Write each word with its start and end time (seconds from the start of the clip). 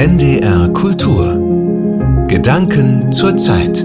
NDR 0.00 0.72
Kultur 0.74 2.26
Gedanken 2.28 3.10
zur 3.10 3.36
Zeit 3.36 3.84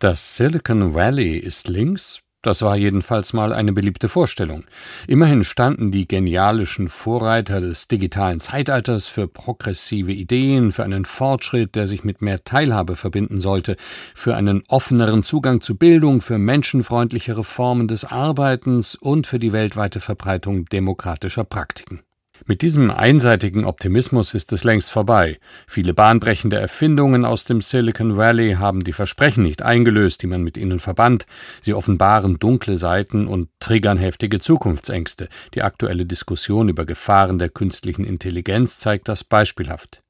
Das 0.00 0.36
Silicon 0.36 0.92
Valley 0.92 1.38
ist 1.38 1.66
links, 1.66 2.20
das 2.42 2.60
war 2.60 2.76
jedenfalls 2.76 3.32
mal 3.32 3.54
eine 3.54 3.72
beliebte 3.72 4.10
Vorstellung. 4.10 4.66
Immerhin 5.06 5.44
standen 5.44 5.92
die 5.92 6.06
genialischen 6.06 6.90
Vorreiter 6.90 7.62
des 7.62 7.88
digitalen 7.88 8.40
Zeitalters 8.40 9.08
für 9.08 9.28
progressive 9.28 10.12
Ideen, 10.12 10.72
für 10.72 10.84
einen 10.84 11.06
Fortschritt, 11.06 11.74
der 11.74 11.86
sich 11.86 12.04
mit 12.04 12.20
mehr 12.20 12.44
Teilhabe 12.44 12.96
verbinden 12.96 13.40
sollte, 13.40 13.76
für 14.14 14.36
einen 14.36 14.62
offeneren 14.68 15.22
Zugang 15.22 15.62
zu 15.62 15.78
Bildung, 15.78 16.20
für 16.20 16.36
menschenfreundlichere 16.36 17.44
Formen 17.44 17.88
des 17.88 18.04
Arbeitens 18.04 18.94
und 18.94 19.26
für 19.26 19.38
die 19.38 19.54
weltweite 19.54 20.00
Verbreitung 20.00 20.66
demokratischer 20.66 21.44
Praktiken. 21.44 22.02
Mit 22.46 22.62
diesem 22.62 22.90
einseitigen 22.90 23.64
Optimismus 23.64 24.34
ist 24.34 24.52
es 24.52 24.64
längst 24.64 24.90
vorbei. 24.90 25.38
Viele 25.66 25.94
bahnbrechende 25.94 26.58
Erfindungen 26.58 27.24
aus 27.24 27.44
dem 27.44 27.60
Silicon 27.60 28.16
Valley 28.16 28.54
haben 28.54 28.84
die 28.84 28.92
Versprechen 28.92 29.42
nicht 29.42 29.62
eingelöst, 29.62 30.22
die 30.22 30.26
man 30.26 30.42
mit 30.42 30.56
ihnen 30.56 30.80
verband. 30.80 31.26
Sie 31.60 31.74
offenbaren 31.74 32.38
dunkle 32.38 32.78
Seiten 32.78 33.26
und 33.26 33.48
triggern 33.60 33.98
heftige 33.98 34.38
Zukunftsängste. 34.38 35.28
Die 35.54 35.62
aktuelle 35.62 36.06
Diskussion 36.06 36.68
über 36.68 36.86
Gefahren 36.86 37.38
der 37.38 37.48
künstlichen 37.48 38.04
Intelligenz 38.04 38.78
zeigt 38.78 39.08
das 39.08 39.24
beispielhaft. 39.24 40.02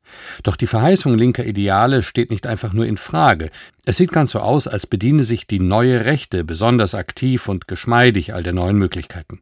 Doch 0.42 0.56
die 0.56 0.66
Verheißung 0.66 1.16
linker 1.16 1.44
Ideale 1.44 2.02
steht 2.02 2.30
nicht 2.30 2.46
einfach 2.46 2.72
nur 2.72 2.86
in 2.86 2.96
Frage. 2.96 3.50
Es 3.84 3.96
sieht 3.98 4.12
ganz 4.12 4.30
so 4.32 4.40
aus, 4.40 4.66
als 4.66 4.86
bediene 4.86 5.22
sich 5.22 5.46
die 5.46 5.60
neue 5.60 6.04
Rechte 6.04 6.44
besonders 6.44 6.94
aktiv 6.94 7.48
und 7.48 7.68
geschmeidig 7.68 8.34
all 8.34 8.42
der 8.42 8.52
neuen 8.52 8.78
Möglichkeiten. 8.78 9.40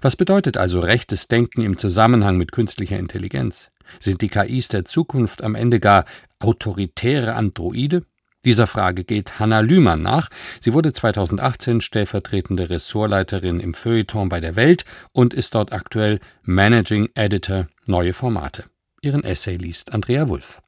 Was 0.00 0.16
bedeutet 0.16 0.56
also 0.56 0.80
rechtes 0.80 1.28
Denken 1.28 1.62
im 1.62 1.78
Zusammenhang 1.78 2.36
mit 2.36 2.52
künstlicher 2.52 2.98
Intelligenz? 2.98 3.70
Sind 4.00 4.22
die 4.22 4.28
KIs 4.28 4.68
der 4.68 4.84
Zukunft 4.84 5.42
am 5.42 5.54
Ende 5.54 5.80
gar 5.80 6.04
autoritäre 6.38 7.34
Androide? 7.34 8.02
Dieser 8.44 8.66
Frage 8.66 9.04
geht 9.04 9.38
Hanna 9.38 9.60
Lühmann 9.60 10.02
nach. 10.02 10.28
Sie 10.60 10.72
wurde 10.72 10.92
2018 10.92 11.80
stellvertretende 11.80 12.70
Ressortleiterin 12.70 13.60
im 13.60 13.72
Feuilleton 13.72 14.28
bei 14.28 14.40
der 14.40 14.56
Welt 14.56 14.84
und 15.12 15.32
ist 15.32 15.54
dort 15.54 15.72
aktuell 15.72 16.18
Managing 16.42 17.08
Editor 17.14 17.68
Neue 17.86 18.12
Formate. 18.12 18.64
Ihren 19.00 19.22
Essay 19.22 19.56
liest 19.56 19.92
Andrea 19.92 20.28
Wulff. 20.28 20.60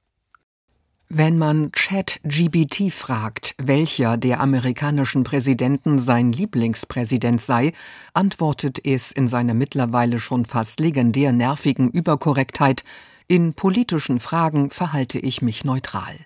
Wenn 1.17 1.39
man 1.39 1.71
ChatGBT 1.71 2.91
fragt, 2.93 3.55
welcher 3.63 4.17
der 4.17 4.41
amerikanischen 4.41 5.23
Präsidenten 5.23 6.01
sein 6.01 6.33
Lieblingspräsident 6.33 7.41
sei, 7.41 7.73
antwortet 8.15 8.85
es 8.85 9.13
in 9.13 9.29
seiner 9.29 9.55
mittlerweile 9.55 10.19
schon 10.19 10.45
fast 10.45 10.81
legendär 10.81 11.31
nervigen 11.31 11.89
Überkorrektheit 11.89 12.83
In 13.29 13.55
politischen 13.55 14.19
Fragen 14.19 14.71
verhalte 14.71 15.21
ich 15.21 15.41
mich 15.41 15.65
neutral. 15.65 16.17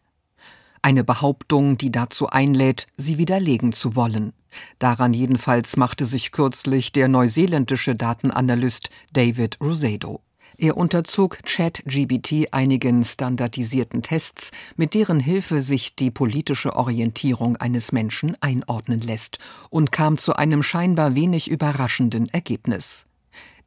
Eine 0.81 1.05
Behauptung, 1.05 1.77
die 1.77 1.92
dazu 1.92 2.28
einlädt, 2.28 2.86
sie 2.97 3.19
widerlegen 3.19 3.75
zu 3.75 3.94
wollen. 3.94 4.33
Daran 4.78 5.12
jedenfalls 5.12 5.77
machte 5.77 6.06
sich 6.06 6.33
kürzlich 6.33 6.92
der 6.92 7.09
neuseeländische 7.09 7.94
Datenanalyst 7.94 8.89
David 9.12 9.61
Rosado. 9.61 10.22
Er 10.61 10.77
unterzog 10.77 11.39
ChatGBT 11.45 12.53
einigen 12.53 13.05
standardisierten 13.05 14.03
Tests, 14.03 14.51
mit 14.77 14.92
deren 14.95 15.20
Hilfe 15.20 15.62
sich 15.62 15.95
die 15.95 16.11
politische 16.11 16.75
Orientierung 16.75 17.56
eines 17.56 17.92
Menschen 17.92 18.37
einordnen 18.41 19.00
lässt, 19.00 19.39
und 19.70 19.92
kam 19.92 20.19
zu 20.19 20.34
einem 20.34 20.65
scheinbar 20.65 21.15
wenig 21.15 21.48
überraschenden 21.48 22.28
Ergebnis. 22.31 23.06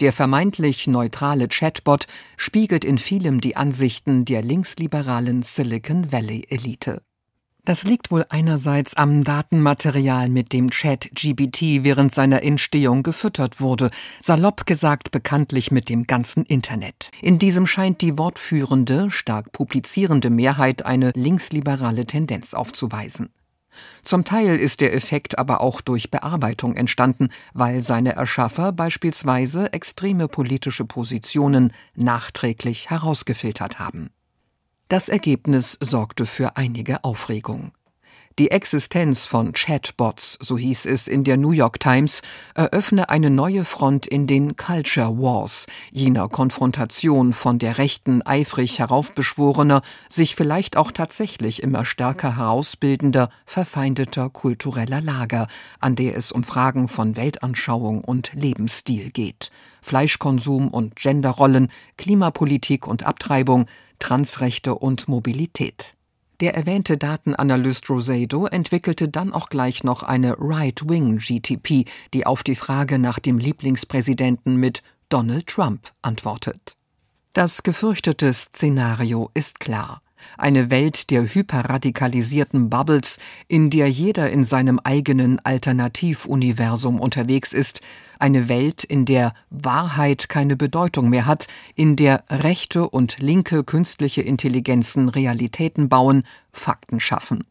Der 0.02 0.12
vermeintlich 0.12 0.86
neutrale 0.88 1.48
Chatbot 1.48 2.08
spiegelt 2.36 2.84
in 2.84 2.98
vielem 2.98 3.40
die 3.40 3.56
Ansichten 3.56 4.26
der 4.26 4.42
linksliberalen 4.42 5.44
Silicon 5.44 6.12
Valley 6.12 6.46
Elite. 6.50 7.02
Das 7.64 7.84
liegt 7.84 8.10
wohl 8.10 8.26
einerseits 8.30 8.96
am 8.96 9.24
Datenmaterial, 9.24 10.30
mit 10.30 10.52
dem 10.52 10.72
Chat-GBT 10.72 11.84
während 11.84 12.12
seiner 12.12 12.42
Entstehung 12.42 13.04
gefüttert 13.04 13.62
wurde, 13.62 13.92
salopp 14.20 14.66
gesagt 14.66 15.12
bekanntlich 15.12 15.70
mit 15.70 15.88
dem 15.88 16.08
ganzen 16.08 16.44
Internet. 16.44 17.12
In 17.22 17.38
diesem 17.38 17.68
scheint 17.68 18.02
die 18.02 18.18
wortführende, 18.18 19.12
stark 19.12 19.52
publizierende 19.52 20.32
Mehrheit 20.32 20.86
eine 20.88 21.12
linksliberale 21.14 22.08
Tendenz 22.08 22.56
aufzuweisen. 22.56 23.30
Zum 24.04 24.26
Teil 24.26 24.58
ist 24.58 24.82
der 24.82 24.94
Effekt 24.94 25.38
aber 25.38 25.62
auch 25.62 25.82
durch 25.82 26.10
Bearbeitung 26.10 26.76
entstanden, 26.76 27.30
weil 27.54 27.82
seine 27.82 28.14
Erschaffer 28.14 28.72
beispielsweise 28.72 29.72
extreme 29.72 30.28
politische 30.28 30.84
Positionen 30.84 31.72
nachträglich 31.96 32.90
herausgefiltert 32.90 33.78
haben. 33.78 34.10
Das 34.92 35.08
Ergebnis 35.08 35.78
sorgte 35.80 36.26
für 36.26 36.58
einige 36.58 37.06
Aufregung. 37.06 37.72
Die 38.40 38.50
Existenz 38.50 39.26
von 39.26 39.52
Chatbots, 39.52 40.38
so 40.42 40.58
hieß 40.58 40.86
es 40.86 41.10
in 41.10 41.26
der 41.26 41.36
New 41.36 41.52
York 41.52 41.82
Times, 41.82 42.22
eröffne 42.56 43.10
eine 43.10 43.30
neue 43.30 43.66
Front 43.66 44.08
in 44.08 44.26
den 44.26 44.56
Culture 44.56 45.18
Wars, 45.18 45.68
jener 45.92 46.30
Konfrontation 46.30 47.34
von 47.34 47.60
der 47.60 47.78
Rechten 47.78 48.22
eifrig 48.22 48.80
heraufbeschworener, 48.80 49.82
sich 50.08 50.36
vielleicht 50.36 50.78
auch 50.78 50.94
tatsächlich 50.94 51.62
immer 51.62 51.84
stärker 51.84 52.38
herausbildender, 52.38 53.30
verfeindeter 53.46 54.30
kultureller 54.30 55.02
Lager, 55.02 55.48
an 55.82 55.98
der 55.98 56.16
es 56.16 56.32
um 56.32 56.46
Fragen 56.46 56.88
von 56.88 57.18
Weltanschauung 57.18 58.02
und 58.02 58.32
Lebensstil 58.34 59.12
geht. 59.12 59.52
Fleischkonsum 59.82 60.70
und 60.70 60.96
Genderrollen, 60.96 61.68
Klimapolitik 61.98 62.88
und 62.88 63.04
Abtreibung, 63.04 63.66
Transrechte 64.00 64.76
und 64.76 65.10
Mobilität. 65.10 65.96
Der 66.42 66.56
erwähnte 66.56 66.98
Datenanalyst 66.98 67.88
Rosado 67.88 68.48
entwickelte 68.48 69.08
dann 69.08 69.32
auch 69.32 69.50
gleich 69.50 69.84
noch 69.84 70.02
eine 70.02 70.36
Right-Wing 70.40 71.18
GTP, 71.18 71.86
die 72.16 72.26
auf 72.26 72.42
die 72.42 72.56
Frage 72.56 72.98
nach 72.98 73.20
dem 73.20 73.38
Lieblingspräsidenten 73.38 74.56
mit 74.56 74.82
Donald 75.10 75.46
Trump 75.46 75.92
antwortet. 76.02 76.76
Das 77.34 77.62
gefürchtete 77.62 78.34
Szenario 78.34 79.30
ist 79.36 79.60
klar 79.60 80.02
eine 80.38 80.72
Welt 80.72 81.10
der 81.10 81.24
hyperradikalisierten 81.34 82.70
Bubbles, 82.70 83.18
in 83.48 83.70
der 83.70 83.90
jeder 83.90 84.30
in 84.30 84.44
seinem 84.44 84.80
eigenen 84.84 85.40
Alternativuniversum 85.44 87.00
unterwegs 87.00 87.54
ist, 87.54 87.82
eine 88.20 88.50
Welt, 88.50 88.84
in 88.84 89.06
der 89.06 89.34
Wahrheit 89.50 90.30
keine 90.30 90.56
Bedeutung 90.56 91.10
mehr 91.10 91.26
hat, 91.26 91.48
in 91.76 91.96
der 91.96 92.24
rechte 92.30 92.90
und 92.90 93.18
linke 93.20 93.64
künstliche 93.64 94.22
Intelligenzen 94.22 95.10
Realitäten 95.10 95.90
bauen, 95.90 96.24
Fakten 96.52 97.00
schaffen. 97.00 97.46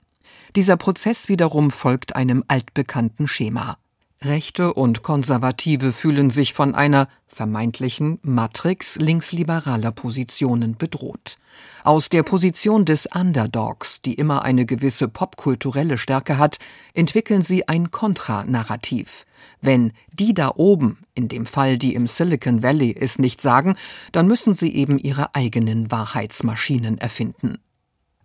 Dieser 0.56 0.76
Prozess 0.76 1.28
wiederum 1.28 1.70
folgt 1.70 2.16
einem 2.16 2.44
altbekannten 2.48 3.28
Schema. 3.28 3.76
Rechte 4.22 4.75
und 4.75 5.03
Konservative 5.03 5.92
fühlen 5.92 6.28
sich 6.28 6.53
von 6.53 6.75
einer 6.75 7.08
vermeintlichen 7.26 8.19
Matrix 8.20 8.97
linksliberaler 8.97 9.92
Positionen 9.92 10.76
bedroht. 10.76 11.38
Aus 11.84 12.10
der 12.10 12.22
Position 12.22 12.84
des 12.84 13.06
Underdogs, 13.06 14.03
die 14.03 14.12
immer 14.12 14.42
eine 14.42 14.66
gewisse 14.66 15.09
popkulturelle 15.09 15.97
Stärke 15.97 16.36
hat, 16.36 16.59
entwickeln 16.92 17.41
sie 17.41 17.66
ein 17.66 17.91
Kontranarrativ. 17.91 19.25
Wenn 19.62 19.92
die 20.12 20.34
da 20.34 20.53
oben, 20.54 20.98
in 21.14 21.28
dem 21.28 21.47
Fall 21.47 21.78
die 21.78 21.94
im 21.94 22.06
Silicon 22.06 22.62
Valley, 22.62 22.94
es 23.00 23.19
nicht 23.19 23.41
sagen, 23.41 23.75
dann 24.12 24.26
müssen 24.26 24.53
sie 24.53 24.75
eben 24.75 24.98
ihre 24.98 25.34
eigenen 25.34 25.91
Wahrheitsmaschinen 25.91 26.98
erfinden. 26.98 27.59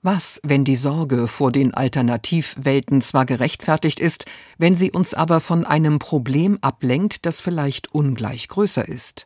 Was, 0.06 0.40
wenn 0.44 0.64
die 0.64 0.76
Sorge 0.76 1.28
vor 1.28 1.52
den 1.52 1.74
Alternativwelten 1.74 3.02
zwar 3.02 3.26
gerechtfertigt 3.26 4.00
ist, 4.00 4.26
wenn 4.60 4.76
sie 4.76 4.92
uns 4.92 5.16
aber 5.16 5.42
von 5.42 5.66
einem 5.66 5.98
Problem 5.98 6.60
ablenkt, 6.62 7.26
das 7.26 7.42
vielleicht 7.42 7.92
ungleich 7.92 8.48
größer 8.48 8.88
ist? 8.88 9.26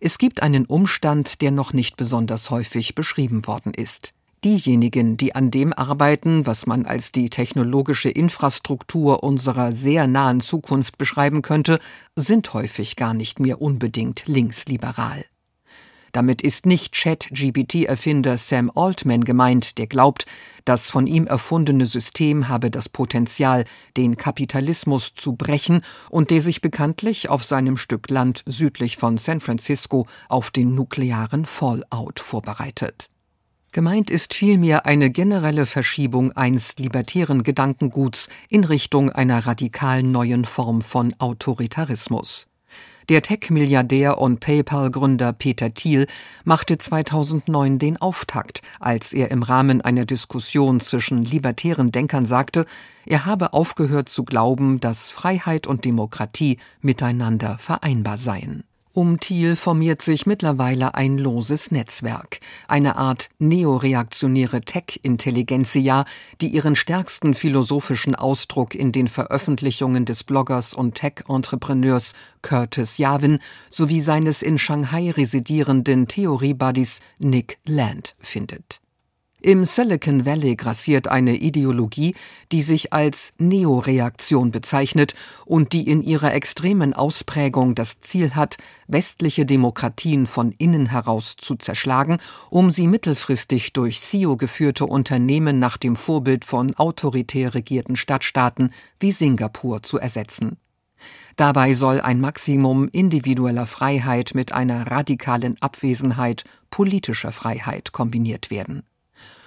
Es 0.00 0.18
gibt 0.18 0.42
einen 0.42 0.66
Umstand, 0.66 1.42
der 1.42 1.52
noch 1.52 1.72
nicht 1.72 1.96
besonders 1.96 2.50
häufig 2.50 2.96
beschrieben 2.96 3.46
worden 3.46 3.72
ist. 3.72 4.14
Diejenigen, 4.42 5.16
die 5.16 5.36
an 5.36 5.52
dem 5.52 5.72
arbeiten, 5.72 6.44
was 6.44 6.66
man 6.66 6.86
als 6.86 7.12
die 7.12 7.30
technologische 7.30 8.10
Infrastruktur 8.10 9.22
unserer 9.22 9.70
sehr 9.70 10.08
nahen 10.08 10.40
Zukunft 10.40 10.98
beschreiben 10.98 11.40
könnte, 11.40 11.78
sind 12.16 12.52
häufig 12.52 12.96
gar 12.96 13.14
nicht 13.14 13.38
mehr 13.38 13.62
unbedingt 13.62 14.26
linksliberal. 14.26 15.24
Damit 16.16 16.40
ist 16.40 16.64
nicht 16.64 16.94
Chat-GPT-Erfinder 16.94 18.38
Sam 18.38 18.72
Altman 18.74 19.24
gemeint, 19.24 19.76
der 19.76 19.86
glaubt, 19.86 20.24
das 20.64 20.88
von 20.88 21.06
ihm 21.06 21.26
erfundene 21.26 21.84
System 21.84 22.48
habe 22.48 22.70
das 22.70 22.88
Potenzial, 22.88 23.66
den 23.98 24.16
Kapitalismus 24.16 25.12
zu 25.14 25.34
brechen 25.34 25.82
und 26.08 26.30
der 26.30 26.40
sich 26.40 26.62
bekanntlich 26.62 27.28
auf 27.28 27.44
seinem 27.44 27.76
Stück 27.76 28.08
Land 28.08 28.42
südlich 28.46 28.96
von 28.96 29.18
San 29.18 29.40
Francisco 29.42 30.06
auf 30.30 30.50
den 30.50 30.74
nuklearen 30.74 31.44
Fallout 31.44 32.18
vorbereitet. 32.18 33.10
Gemeint 33.72 34.10
ist 34.10 34.32
vielmehr 34.32 34.86
eine 34.86 35.10
generelle 35.10 35.66
Verschiebung 35.66 36.32
einst 36.32 36.80
libertären 36.80 37.42
Gedankenguts 37.42 38.30
in 38.48 38.64
Richtung 38.64 39.10
einer 39.10 39.46
radikal 39.46 40.02
neuen 40.02 40.46
Form 40.46 40.80
von 40.80 41.14
Autoritarismus. 41.18 42.46
Der 43.08 43.22
Tech-Milliardär 43.22 44.18
und 44.18 44.40
PayPal-Gründer 44.40 45.32
Peter 45.32 45.72
Thiel 45.72 46.08
machte 46.42 46.76
2009 46.76 47.78
den 47.78 47.96
Auftakt, 47.98 48.62
als 48.80 49.12
er 49.12 49.30
im 49.30 49.44
Rahmen 49.44 49.80
einer 49.80 50.04
Diskussion 50.04 50.80
zwischen 50.80 51.24
libertären 51.24 51.92
Denkern 51.92 52.26
sagte, 52.26 52.66
er 53.04 53.24
habe 53.24 53.52
aufgehört 53.52 54.08
zu 54.08 54.24
glauben, 54.24 54.80
dass 54.80 55.10
Freiheit 55.10 55.68
und 55.68 55.84
Demokratie 55.84 56.58
miteinander 56.80 57.58
vereinbar 57.58 58.18
seien. 58.18 58.64
Um 58.96 59.20
Thiel 59.20 59.56
formiert 59.56 60.00
sich 60.00 60.24
mittlerweile 60.24 60.94
ein 60.94 61.18
loses 61.18 61.70
Netzwerk, 61.70 62.40
eine 62.66 62.96
Art 62.96 63.28
neoreaktionäre 63.38 64.62
Tech-Intelligenzia, 64.62 66.06
die 66.40 66.48
ihren 66.48 66.74
stärksten 66.74 67.34
philosophischen 67.34 68.14
Ausdruck 68.14 68.74
in 68.74 68.92
den 68.92 69.08
Veröffentlichungen 69.08 70.06
des 70.06 70.24
Bloggers 70.24 70.72
und 70.72 70.94
Tech-Entrepreneurs 70.94 72.14
Curtis 72.40 72.96
Yavin 72.96 73.40
sowie 73.68 74.00
seines 74.00 74.40
in 74.40 74.56
Shanghai 74.56 75.10
residierenden 75.10 76.08
Theorie-Buddies 76.08 77.00
Nick 77.18 77.58
Land 77.66 78.16
findet 78.20 78.80
im 79.40 79.64
Silicon 79.64 80.24
Valley 80.24 80.56
grassiert 80.56 81.08
eine 81.08 81.36
Ideologie, 81.36 82.14
die 82.52 82.62
sich 82.62 82.92
als 82.92 83.34
Neoreaktion 83.38 84.50
bezeichnet 84.50 85.14
und 85.44 85.72
die 85.72 85.88
in 85.88 86.02
ihrer 86.02 86.32
extremen 86.34 86.94
Ausprägung 86.94 87.74
das 87.74 88.00
Ziel 88.00 88.34
hat, 88.34 88.56
westliche 88.88 89.44
Demokratien 89.44 90.26
von 90.26 90.52
innen 90.52 90.86
heraus 90.86 91.36
zu 91.36 91.54
zerschlagen, 91.54 92.18
um 92.50 92.70
sie 92.70 92.88
mittelfristig 92.88 93.72
durch 93.72 94.00
CEO 94.00 94.36
geführte 94.36 94.86
Unternehmen 94.86 95.58
nach 95.58 95.76
dem 95.76 95.96
Vorbild 95.96 96.44
von 96.44 96.74
autoritär 96.74 97.54
regierten 97.54 97.96
Stadtstaaten 97.96 98.72
wie 99.00 99.12
Singapur 99.12 99.82
zu 99.82 99.98
ersetzen. 99.98 100.56
Dabei 101.36 101.74
soll 101.74 102.00
ein 102.00 102.20
Maximum 102.20 102.88
individueller 102.88 103.66
Freiheit 103.66 104.32
mit 104.34 104.52
einer 104.52 104.90
radikalen 104.90 105.60
Abwesenheit 105.60 106.44
politischer 106.70 107.32
Freiheit 107.32 107.92
kombiniert 107.92 108.50
werden 108.50 108.82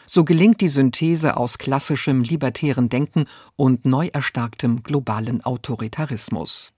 so 0.10 0.24
gelingt 0.24 0.60
die 0.62 0.70
Synthese 0.70 1.38
aus 1.38 1.60
klassischem 1.60 2.24
libertären 2.24 2.90
Denken 2.90 3.26
und 3.56 3.86
neu 3.86 4.08
erstarktem 4.08 4.82
globalen 4.82 5.46
Autoritarismus. 5.46 6.72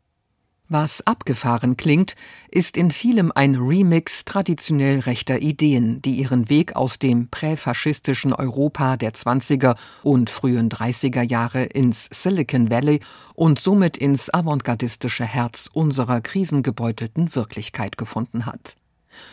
Was 0.68 1.06
abgefahren 1.08 1.78
klingt, 1.78 2.16
ist 2.50 2.76
in 2.76 2.92
vielem 2.92 3.32
ein 3.34 3.56
Remix 3.56 4.26
traditionell 4.26 5.00
rechter 5.00 5.42
Ideen, 5.42 6.02
die 6.02 6.16
ihren 6.16 6.50
Weg 6.50 6.76
aus 6.76 7.00
dem 7.00 7.30
präfaschistischen 7.30 8.34
Europa 8.34 8.98
der 8.98 9.14
20er 9.14 9.78
und 10.04 10.30
frühen 10.30 10.70
30er 10.70 11.24
Jahre 11.24 11.64
ins 11.64 12.10
Silicon 12.12 12.70
Valley 12.70 13.00
und 13.34 13.60
somit 13.60 13.96
ins 13.96 14.34
avantgardistische 14.34 15.26
Herz 15.26 15.70
unserer 15.72 16.20
krisengebeutelten 16.20 17.34
Wirklichkeit 17.34 17.98
gefunden 17.98 18.46
hat. 18.46 18.76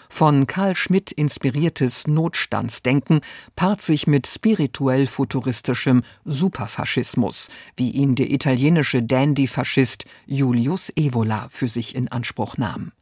Von 0.09 0.47
Karl 0.47 0.77
Schmidt 0.77 1.13
inspiriertes 1.13 2.07
Notstandsdenken 2.07 3.21
paart 3.57 3.83
sich 3.83 4.07
mit 4.07 4.27
spirituell-futuristischem 4.27 6.03
Superfaschismus, 6.25 7.49
wie 7.77 7.91
ihn 7.91 8.15
der 8.15 8.31
italienische 8.31 9.03
Dandy-Faschist 9.03 10.05
Julius 10.27 10.93
Evola 10.97 11.49
für 11.51 11.69
sich 11.69 11.95
in 11.95 12.09
Anspruch 12.09 12.57
nahm 12.57 12.93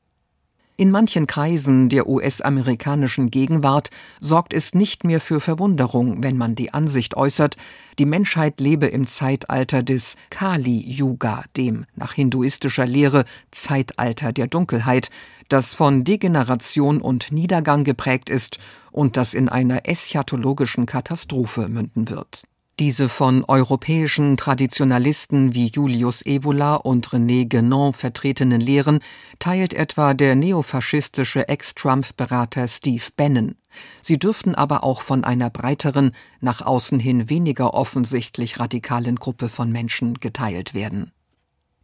in 0.79 0.91
manchen 0.91 1.27
Kreisen 1.27 1.89
der 1.89 2.07
US-amerikanischen 2.07 3.31
Gegenwart 3.31 3.89
sorgt 4.21 4.53
es 4.53 4.75
nicht 4.75 5.05
mehr 5.05 5.21
für 5.21 5.41
Verwunderung, 5.41 6.23
wenn 6.23 6.37
man 6.37 6.55
die 6.55 6.75
Ansicht 6.75 7.17
äußert, 7.17 7.57
die 7.99 8.05
Menschheit 8.05 8.61
lebe 8.61 8.87
im 8.87 9.07
Zeitalter 9.07 9.83
des 9.83 10.17
Kali-Yuga, 10.29 11.45
dem 11.57 11.87
nach 11.95 12.13
hinduistischer 12.13 12.87
Lehre 12.87 13.25
Zeitalter 13.51 14.33
der 14.33 14.49
Dunkelheit, 14.49 15.09
das 15.49 15.73
von 15.73 16.05
Degeneration 16.05 17.01
und 17.01 17.33
Niedergang 17.33 17.85
geprägt 17.85 18.29
ist 18.29 18.59
und 18.93 19.17
das 19.17 19.33
in 19.33 19.49
einer 19.49 19.89
eschatologischen 19.89 20.85
Katastrophe 20.85 21.69
münden 21.69 22.11
wird 22.11 22.45
diese 22.79 23.09
von 23.09 23.43
europäischen 23.45 24.37
Traditionalisten 24.37 25.55
wie 25.55 25.69
Julius 25.69 26.25
Evola 26.27 26.77
und 26.77 27.09
René 27.09 27.49
Guénon 27.49 27.95
vertretenen 27.95 28.61
Lehren 28.61 29.01
teilt 29.39 29.73
etwa 29.73 30.13
der 30.13 30.35
neofaschistische 30.35 31.49
Ex-Trump-Berater 31.49 32.69
Steve 32.69 33.05
Bannon. 33.17 33.55
Sie 34.03 34.19
dürften 34.19 34.55
aber 34.55 34.85
auch 34.85 35.01
von 35.01 35.25
einer 35.25 35.49
breiteren, 35.49 36.13
nach 36.41 36.61
außen 36.61 37.01
hin 37.01 37.31
weniger 37.31 37.73
offensichtlich 37.73 38.61
radikalen 38.61 39.17
Gruppe 39.17 39.49
von 39.49 39.73
Menschen 39.73 40.15
geteilt 40.15 40.75
werden 40.75 41.13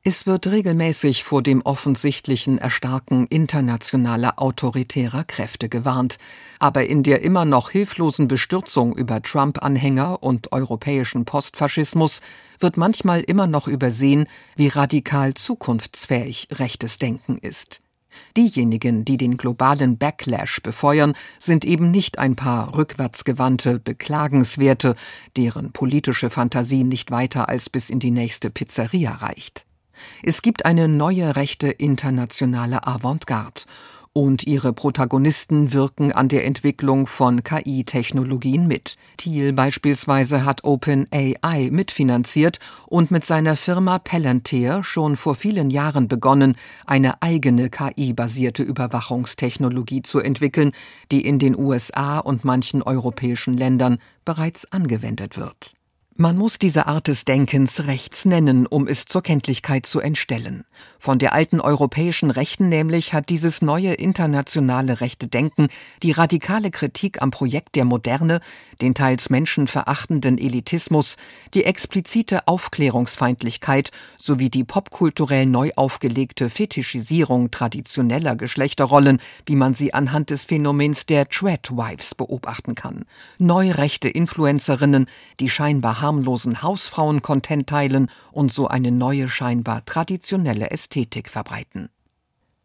es 0.04 0.26
wird 0.26 0.48
regelmäßig 0.48 1.22
vor 1.22 1.44
dem 1.44 1.62
offensichtlichen 1.62 2.58
Erstarken 2.58 3.28
internationaler 3.28 4.42
autoritärer 4.42 5.22
Kräfte 5.22 5.68
gewarnt, 5.68 6.18
aber 6.58 6.86
in 6.86 7.04
der 7.04 7.22
immer 7.22 7.44
noch 7.44 7.70
hilflosen 7.70 8.26
Bestürzung 8.26 8.96
über 8.96 9.22
Trump-Anhänger 9.22 10.20
und 10.20 10.50
europäischen 10.50 11.24
Postfaschismus 11.24 12.20
wird 12.58 12.76
manchmal 12.76 13.20
immer 13.20 13.46
noch 13.46 13.68
übersehen, 13.68 14.26
wie 14.56 14.66
radikal 14.66 15.34
zukunftsfähig 15.34 16.48
rechtes 16.50 16.98
Denken 16.98 17.38
ist. 17.38 17.80
Diejenigen, 18.36 19.04
die 19.04 19.16
den 19.16 19.36
globalen 19.36 19.98
Backlash 19.98 20.60
befeuern, 20.62 21.14
sind 21.38 21.64
eben 21.64 21.92
nicht 21.92 22.18
ein 22.18 22.34
paar 22.34 22.76
rückwärtsgewandte 22.76 23.78
Beklagenswerte, 23.78 24.96
deren 25.36 25.70
politische 25.70 26.28
Fantasie 26.28 26.82
nicht 26.82 27.12
weiter 27.12 27.48
als 27.48 27.70
bis 27.70 27.88
in 27.88 28.00
die 28.00 28.10
nächste 28.10 28.50
Pizzeria 28.50 29.12
reicht. 29.12 29.64
Es 30.22 30.42
gibt 30.42 30.64
eine 30.64 30.88
neue 30.88 31.36
rechte 31.36 31.68
internationale 31.68 32.86
Avantgarde 32.86 33.62
und 34.12 34.46
ihre 34.46 34.72
Protagonisten 34.72 35.72
wirken 35.72 36.12
an 36.12 36.28
der 36.28 36.44
Entwicklung 36.44 37.06
von 37.06 37.42
KI-Technologien 37.42 38.66
mit. 38.66 38.96
Thiel 39.16 39.52
beispielsweise 39.52 40.44
hat 40.44 40.64
OpenAI 40.64 41.70
mitfinanziert 41.70 42.58
und 42.86 43.10
mit 43.10 43.24
seiner 43.24 43.56
Firma 43.56 43.98
Palantir 43.98 44.84
schon 44.84 45.16
vor 45.16 45.34
vielen 45.34 45.70
Jahren 45.70 46.08
begonnen, 46.08 46.56
eine 46.86 47.22
eigene 47.22 47.70
KI-basierte 47.70 48.62
Überwachungstechnologie 48.62 50.02
zu 50.02 50.20
entwickeln, 50.20 50.72
die 51.10 51.24
in 51.24 51.38
den 51.38 51.58
USA 51.58 52.18
und 52.18 52.44
manchen 52.44 52.82
europäischen 52.82 53.56
Ländern 53.56 53.98
bereits 54.24 54.70
angewendet 54.72 55.38
wird. 55.38 55.74
Man 56.18 56.36
muss 56.36 56.58
diese 56.58 56.88
Art 56.88 57.08
des 57.08 57.24
Denkens 57.24 57.86
rechts 57.86 58.26
nennen, 58.26 58.66
um 58.66 58.86
es 58.86 59.06
zur 59.06 59.22
Kenntlichkeit 59.22 59.86
zu 59.86 59.98
entstellen. 59.98 60.64
Von 60.98 61.18
der 61.18 61.32
alten 61.32 61.58
europäischen 61.58 62.30
Rechten 62.30 62.68
nämlich 62.68 63.14
hat 63.14 63.30
dieses 63.30 63.62
neue 63.62 63.94
internationale 63.94 65.00
rechte 65.00 65.26
Denken 65.26 65.68
die 66.02 66.12
radikale 66.12 66.70
Kritik 66.70 67.22
am 67.22 67.30
Projekt 67.30 67.76
der 67.76 67.86
Moderne, 67.86 68.40
den 68.82 68.94
teils 68.94 69.30
menschenverachtenden 69.30 70.36
Elitismus, 70.36 71.16
die 71.54 71.64
explizite 71.64 72.46
Aufklärungsfeindlichkeit 72.46 73.90
sowie 74.18 74.50
die 74.50 74.64
popkulturell 74.64 75.46
neu 75.46 75.70
aufgelegte 75.76 76.50
Fetischisierung 76.50 77.50
traditioneller 77.50 78.36
Geschlechterrollen, 78.36 79.18
wie 79.46 79.56
man 79.56 79.72
sie 79.72 79.94
anhand 79.94 80.28
des 80.28 80.44
Phänomens 80.44 81.06
der 81.06 81.30
Treadwives 81.30 82.14
beobachten 82.14 82.74
kann. 82.74 83.06
Neurechte 83.38 84.10
Influencerinnen, 84.10 85.06
die 85.40 85.48
scheinbar 85.48 86.01
harmlosen 86.02 86.62
Hausfrauen-Content 86.62 87.66
teilen 87.66 88.10
und 88.30 88.52
so 88.52 88.68
eine 88.68 88.90
neue, 88.90 89.28
scheinbar 89.28 89.84
traditionelle 89.86 90.70
Ästhetik 90.70 91.30
verbreiten. 91.30 91.88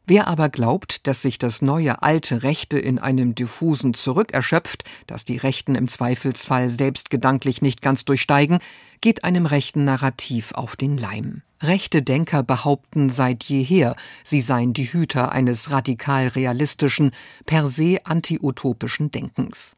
Wer 0.09 0.27
aber 0.27 0.47
glaubt, 0.47 1.05
dass 1.05 1.21
sich 1.21 1.37
das 1.37 1.61
neue 1.61 2.01
alte 2.01 2.41
Rechte 2.41 2.79
in 2.79 2.97
einem 2.97 3.35
diffusen 3.35 3.93
Zurück 3.93 4.31
erschöpft, 4.31 4.85
das 5.05 5.25
die 5.25 5.35
Rechten 5.35 5.75
im 5.75 5.89
Zweifelsfall 5.89 6.69
selbst 6.69 7.09
gedanklich 7.09 7.61
nicht 7.61 7.81
ganz 7.81 8.05
durchsteigen, 8.05 8.59
geht 9.01 9.25
einem 9.25 9.45
rechten 9.45 9.83
Narrativ 9.83 10.53
auf 10.53 10.77
den 10.77 10.97
Leim. 10.97 11.41
Rechte 11.61 12.03
Denker 12.03 12.41
behaupten 12.41 13.09
seit 13.09 13.43
jeher, 13.43 13.97
sie 14.23 14.39
seien 14.39 14.71
die 14.71 14.93
Hüter 14.93 15.33
eines 15.33 15.71
radikal 15.71 16.27
realistischen, 16.29 17.11
per 17.45 17.67
se 17.67 17.99
antiutopischen 18.05 19.11
Denkens. 19.11 19.75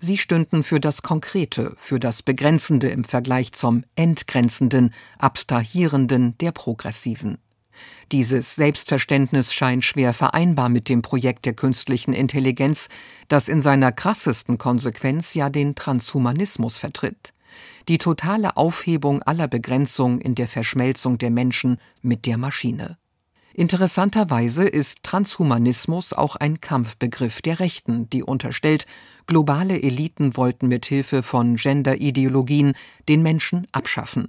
Sie 0.00 0.18
stünden 0.18 0.62
für 0.62 0.80
das 0.80 1.02
Konkrete, 1.02 1.74
für 1.78 1.98
das 1.98 2.22
Begrenzende 2.22 2.88
im 2.88 3.04
Vergleich 3.04 3.52
zum 3.52 3.84
Entgrenzenden, 3.94 4.92
Abstrahierenden 5.18 6.36
der 6.38 6.52
Progressiven. 6.52 7.38
Dieses 8.12 8.54
Selbstverständnis 8.54 9.52
scheint 9.52 9.84
schwer 9.84 10.14
vereinbar 10.14 10.68
mit 10.68 10.88
dem 10.88 11.02
Projekt 11.02 11.44
der 11.44 11.54
künstlichen 11.54 12.14
Intelligenz, 12.14 12.88
das 13.28 13.48
in 13.48 13.60
seiner 13.60 13.92
krassesten 13.92 14.58
Konsequenz 14.58 15.34
ja 15.34 15.50
den 15.50 15.74
Transhumanismus 15.74 16.78
vertritt. 16.78 17.32
Die 17.88 17.98
totale 17.98 18.56
Aufhebung 18.56 19.22
aller 19.22 19.48
Begrenzung 19.48 20.20
in 20.20 20.34
der 20.34 20.48
Verschmelzung 20.48 21.18
der 21.18 21.30
Menschen 21.30 21.78
mit 22.02 22.26
der 22.26 22.38
Maschine. 22.38 22.98
Interessanterweise 23.58 24.68
ist 24.68 25.02
Transhumanismus 25.02 26.12
auch 26.12 26.36
ein 26.36 26.60
Kampfbegriff 26.60 27.40
der 27.40 27.58
Rechten, 27.58 28.10
die 28.10 28.22
unterstellt, 28.22 28.84
globale 29.26 29.80
Eliten 29.80 30.36
wollten 30.36 30.68
mit 30.68 30.84
Hilfe 30.84 31.22
von 31.22 31.56
Genderideologien 31.56 32.74
den 33.08 33.22
Menschen 33.22 33.66
abschaffen. 33.72 34.28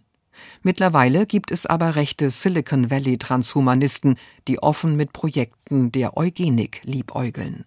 Mittlerweile 0.63 1.25
gibt 1.25 1.51
es 1.51 1.65
aber 1.65 1.96
rechte 1.98 2.29
Silicon 2.29 2.89
Valley 2.89 3.17
Transhumanisten, 3.17 4.15
die 4.48 4.60
offen 4.60 4.96
mit 4.96 5.12
Projekten 5.12 5.91
der 5.91 6.15
Eugenik 6.15 6.79
liebäugeln. 6.86 7.65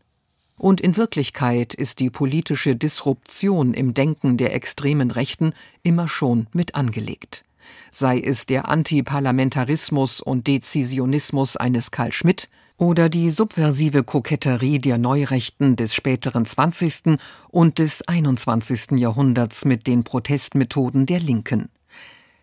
Und 0.56 0.80
in 0.80 0.96
Wirklichkeit 0.96 1.74
ist 1.74 2.00
die 2.00 2.08
politische 2.08 2.74
Disruption 2.74 3.74
im 3.74 3.92
Denken 3.92 4.38
der 4.38 4.54
extremen 4.54 5.10
Rechten 5.10 5.52
immer 5.82 6.08
schon 6.08 6.46
mit 6.54 6.74
angelegt. 6.74 7.44
Sei 7.90 8.20
es 8.20 8.46
der 8.46 8.68
Antiparlamentarismus 8.68 10.20
und 10.20 10.46
Dezisionismus 10.46 11.56
eines 11.56 11.90
Karl 11.90 12.12
Schmidt 12.12 12.48
oder 12.76 13.10
die 13.10 13.30
subversive 13.30 14.04
Koketterie 14.04 14.78
der 14.78 14.96
Neurechten 14.96 15.76
des 15.76 15.94
späteren 15.94 16.46
20. 16.46 17.18
und 17.48 17.78
des 17.78 18.02
21. 18.08 18.98
Jahrhunderts 18.98 19.66
mit 19.66 19.86
den 19.86 20.02
Protestmethoden 20.02 21.04
der 21.04 21.20
Linken. 21.20 21.68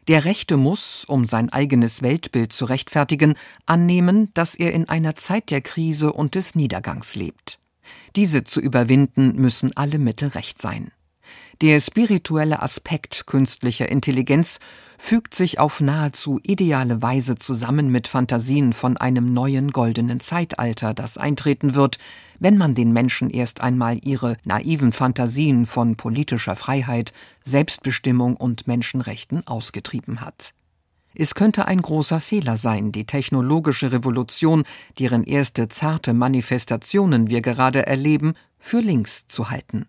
Der 0.08 0.24
Rechte 0.24 0.56
muss, 0.56 1.04
um 1.06 1.26
sein 1.26 1.50
eigenes 1.50 2.02
Weltbild 2.02 2.54
zu 2.54 2.66
rechtfertigen, 2.66 3.34
annehmen, 3.66 4.30
dass 4.34 4.56
er 4.56 4.74
in 4.74 4.88
einer 4.88 5.16
Zeit 5.16 5.50
der 5.50 5.62
Krise 5.62 6.14
und 6.14 6.36
des 6.36 6.56
Niedergangs 6.56 7.16
lebt. 7.16 7.60
Diese 8.16 8.44
zu 8.44 8.62
überwinden 8.62 9.34
müssen 9.36 9.76
alle 9.76 10.00
Mittel 10.00 10.30
recht 10.30 10.62
sein. 10.62 10.92
Der 11.62 11.80
spirituelle 11.82 12.62
Aspekt 12.62 13.26
künstlicher 13.26 13.90
Intelligenz 13.90 14.60
fügt 15.00 15.34
sich 15.34 15.60
auf 15.60 15.82
nahezu 15.82 16.40
ideale 16.44 17.02
Weise 17.02 17.36
zusammen 17.36 17.92
mit 17.92 18.08
Fantasien 18.08 18.74
von 18.74 18.96
einem 18.96 19.34
neuen 19.34 19.72
goldenen 19.72 20.20
Zeitalter, 20.20 20.94
das 20.94 21.18
eintreten 21.18 21.74
wird, 21.74 21.98
wenn 22.38 22.60
man 22.60 22.76
den 22.76 22.94
Menschen 22.94 23.32
erst 23.32 23.62
einmal 23.62 24.00
ihre 24.04 24.38
naiven 24.44 24.92
Fantasien 24.92 25.66
von 25.66 25.96
politischer 25.96 26.56
Freiheit, 26.56 27.12
Selbstbestimmung 27.44 28.38
und 28.38 28.68
Menschenrechten 28.68 29.48
ausgetrieben 29.48 30.22
hat. 30.22 30.54
Es 31.16 31.34
könnte 31.34 31.66
ein 31.66 31.82
großer 31.82 32.22
Fehler 32.22 32.58
sein, 32.58 32.92
die 32.92 33.08
technologische 33.08 33.92
Revolution, 33.92 34.64
deren 35.00 35.24
erste 35.24 35.70
zarte 35.70 36.14
Manifestationen 36.14 37.32
wir 37.32 37.42
gerade 37.42 37.88
erleben, 37.88 38.36
für 38.60 38.80
links 38.80 39.26
zu 39.28 39.50
halten. 39.50 39.88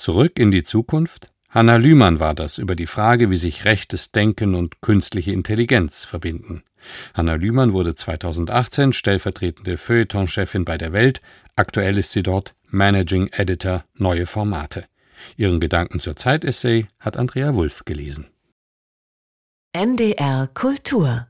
Zurück 0.00 0.38
in 0.38 0.50
die 0.50 0.64
Zukunft? 0.64 1.26
Hanna 1.50 1.76
Lühmann 1.76 2.20
war 2.20 2.34
das 2.34 2.56
über 2.56 2.74
die 2.74 2.86
Frage, 2.86 3.28
wie 3.28 3.36
sich 3.36 3.66
rechtes 3.66 4.12
Denken 4.12 4.54
und 4.54 4.80
künstliche 4.80 5.32
Intelligenz 5.32 6.06
verbinden. 6.06 6.64
Hanna 7.12 7.34
Lühmann 7.34 7.74
wurde 7.74 7.94
2018 7.94 8.94
stellvertretende 8.94 9.76
Feuilleton-Chefin 9.76 10.64
bei 10.64 10.78
der 10.78 10.94
Welt. 10.94 11.20
Aktuell 11.54 11.98
ist 11.98 12.12
sie 12.12 12.22
dort 12.22 12.54
Managing 12.70 13.28
Editor 13.32 13.84
Neue 13.92 14.24
Formate. 14.24 14.86
Ihren 15.36 15.60
Gedanken 15.60 16.00
zur 16.00 16.16
Zeit-Essay 16.16 16.86
hat 16.98 17.18
Andrea 17.18 17.54
Wulff 17.54 17.84
gelesen. 17.84 18.28
NDR 19.74 20.48
Kultur 20.54 21.26